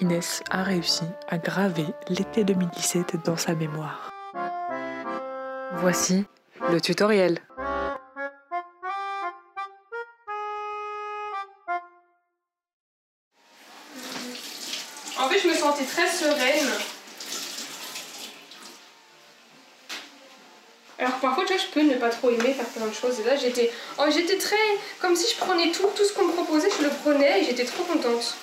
[0.00, 4.12] Inès a réussi à graver l'été 2017 dans sa mémoire.
[5.78, 6.24] Voici
[6.70, 7.40] le tutoriel.
[15.18, 16.68] En fait, je me sentais très sereine.
[21.00, 23.18] Alors parfois, tu vois, je peux ne pas trop aimer faire plein de choses.
[23.18, 24.56] Et là, j'étais oh, j'étais très...
[25.00, 27.64] Comme si je prenais tout, tout ce qu'on me proposait, je le prenais et j'étais
[27.64, 28.36] trop contente.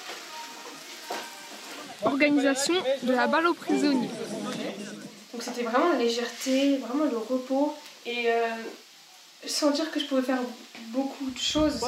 [2.05, 2.73] Organisation
[3.03, 4.09] de la balle aux prisonniers.
[5.33, 7.75] Donc c'était vraiment la légèreté, vraiment le repos.
[8.05, 8.47] Et euh,
[9.45, 10.39] sans dire que je pouvais faire
[10.89, 11.81] beaucoup de choses.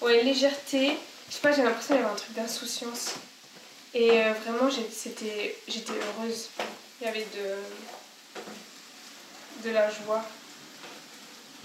[0.00, 0.96] Ouais, légèreté.
[1.28, 3.14] Je sais pas, j'ai l'impression qu'il y avait un truc d'insouciance.
[3.94, 6.50] Et euh, vraiment, j'étais heureuse.
[7.00, 7.56] Il y avait de,
[9.68, 10.24] de la joie.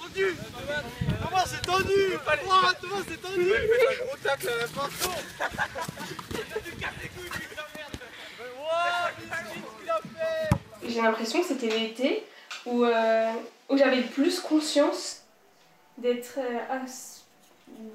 [0.02, 0.36] Tendu
[1.24, 2.18] Thomas, c'est tendu
[2.82, 4.68] Thomas, c'est tendu un gros tacle à la
[10.92, 12.24] J'ai l'impression que c'était l'été
[12.66, 13.32] où, euh,
[13.70, 15.24] où j'avais plus conscience
[15.98, 16.86] d'être euh,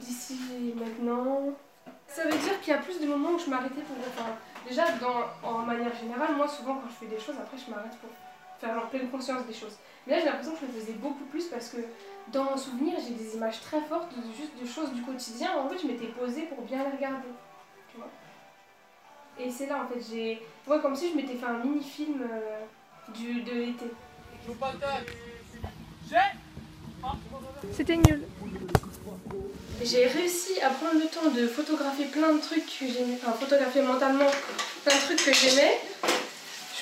[0.01, 0.39] d'ici
[0.75, 1.51] maintenant.
[2.09, 3.97] Ça veut dire qu'il y a plus de moments où je m'arrêtais pour.
[3.99, 4.31] Enfin,
[4.67, 7.97] déjà, dans, en manière générale, moi, souvent, quand je fais des choses, après, je m'arrête
[7.99, 8.11] pour
[8.59, 9.77] faire genre pleine conscience des choses.
[10.07, 11.79] Mais là, j'ai l'impression que je le faisais beaucoup plus parce que
[12.29, 15.51] dans mon souvenir, j'ai des images très fortes de juste choses du quotidien.
[15.59, 17.29] En fait, je m'étais posée pour bien les regarder.
[17.91, 18.09] Tu vois
[19.39, 20.43] Et c'est là, en fait, j'ai.
[20.67, 22.65] Ouais, comme si je m'étais fait un mini-film euh,
[23.15, 23.87] du, de l'été.
[27.73, 28.23] C'était nul.
[29.83, 33.83] J'ai réussi à prendre le temps de photographier plein de trucs que j'aimais, enfin photographier
[33.83, 34.31] mentalement
[34.85, 35.81] plein de trucs que j'aimais.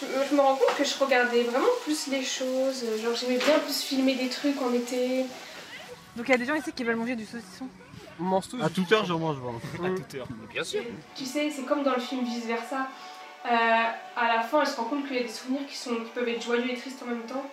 [0.00, 3.82] Je, me rends compte que je regardais vraiment plus les choses, genre j'aimais bien plus
[3.82, 5.24] filmer des trucs en été.
[6.16, 7.68] Donc il y a des gens ici qui veulent manger du saucisson.
[8.20, 8.62] On mange tous.
[8.62, 9.38] À toute heure, j'en mange.
[9.82, 10.28] À toute heure.
[10.52, 10.82] Bien sûr.
[11.16, 12.88] Tu sais, c'est comme dans le film Vice Versa.
[13.46, 13.48] Euh,
[14.16, 16.10] à la fin, elle se rend compte qu'il y a des souvenirs qui, sont, qui
[16.14, 17.44] peuvent être joyeux et tristes en même temps.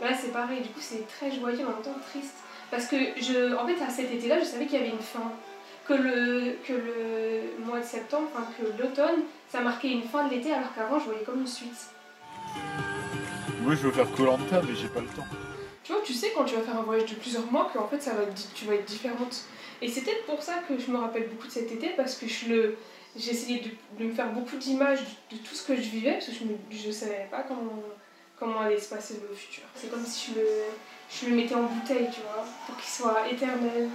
[0.00, 0.60] Là, c'est pareil.
[0.60, 2.36] Du coup, c'est très joyeux en même temps triste.
[2.70, 5.32] Parce que, je, en fait, à cet été-là, je savais qu'il y avait une fin.
[5.88, 10.30] Que le, que le mois de septembre, enfin que l'automne, ça marquait une fin de
[10.30, 11.88] l'été, alors qu'avant, je voyais comme une suite.
[13.62, 15.26] Moi, je veux faire Colanta, mais j'ai pas le temps.
[15.84, 18.00] Tu vois, tu sais quand tu vas faire un voyage de plusieurs mois qu'en fait,
[18.00, 18.22] ça va
[18.54, 19.44] tu vas être différente.
[19.82, 22.26] Et c'est peut-être pour ça que je me rappelle beaucoup de cet été, parce que
[22.28, 22.74] je
[23.16, 23.62] j'ai essayé
[23.98, 25.00] de, me faire beaucoup d'images
[25.32, 26.32] de, tout ce que je vivais, parce que
[26.70, 27.82] je ne savais pas comment,
[28.38, 29.64] comment allait se passer le futur.
[29.74, 30.46] C'est comme si je le,
[31.10, 33.88] je le mettais en bouteille, tu vois, pour qu'il soit éternel.